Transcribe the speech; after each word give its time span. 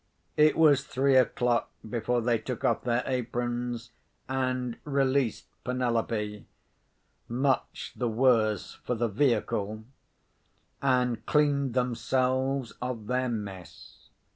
It 0.35 0.57
was 0.57 0.83
three 0.83 1.15
o'clock 1.15 1.69
before 1.87 2.21
they 2.21 2.39
took 2.39 2.63
off 2.65 2.81
their 2.85 3.03
aprons, 3.05 3.91
and 4.27 4.77
released 4.83 5.45
Penelope 5.63 6.47
(much 7.27 7.93
the 7.95 8.09
worse 8.09 8.79
for 8.83 8.95
the 8.95 9.07
vehicle), 9.09 9.83
and 10.81 11.23
cleaned 11.27 11.75
themselves 11.75 12.73
of 12.81 13.05
their 13.05 13.29
mess. 13.29 14.09